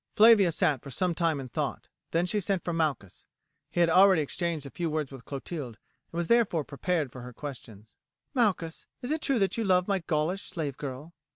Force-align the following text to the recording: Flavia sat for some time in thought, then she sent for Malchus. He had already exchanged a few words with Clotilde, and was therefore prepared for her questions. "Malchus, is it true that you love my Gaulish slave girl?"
Flavia 0.15 0.51
sat 0.51 0.81
for 0.81 0.89
some 0.89 1.13
time 1.13 1.39
in 1.39 1.47
thought, 1.47 1.87
then 2.09 2.25
she 2.25 2.39
sent 2.39 2.63
for 2.63 2.73
Malchus. 2.73 3.27
He 3.69 3.81
had 3.81 3.89
already 3.91 4.23
exchanged 4.23 4.65
a 4.65 4.71
few 4.71 4.89
words 4.89 5.11
with 5.11 5.25
Clotilde, 5.25 5.77
and 6.11 6.17
was 6.17 6.25
therefore 6.25 6.63
prepared 6.63 7.11
for 7.11 7.21
her 7.21 7.33
questions. 7.33 7.93
"Malchus, 8.33 8.87
is 9.03 9.11
it 9.11 9.21
true 9.21 9.37
that 9.37 9.59
you 9.59 9.63
love 9.63 9.87
my 9.87 9.99
Gaulish 9.99 10.45
slave 10.49 10.75
girl?" 10.75 11.13